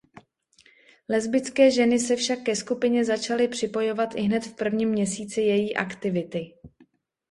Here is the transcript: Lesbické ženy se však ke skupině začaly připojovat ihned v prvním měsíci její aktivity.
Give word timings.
Lesbické 1.09 1.71
ženy 1.71 1.99
se 1.99 2.15
však 2.15 2.43
ke 2.43 2.55
skupině 2.55 3.05
začaly 3.05 3.47
připojovat 3.47 4.15
ihned 4.15 4.43
v 4.43 4.55
prvním 4.55 4.89
měsíci 4.89 5.41
její 5.41 5.75
aktivity. 5.75 6.53